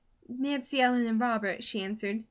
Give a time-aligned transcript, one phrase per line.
[0.27, 2.19] "Nancy Ellen and Robert," she answered.